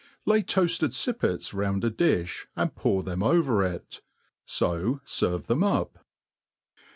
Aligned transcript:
Lay 0.25 0.41
toafted 0.41 0.93
(ippets 0.93 1.53
round 1.53 1.83
a 1.85 1.91
di(b, 1.91 2.27
and 2.55 2.73
pour 2.73 3.03
them 3.03 3.21
over 3.21 3.61
it; 3.63 4.01
(o 4.59 4.99
ferve 5.05 5.45
them 5.45 5.63
up. 5.63 6.03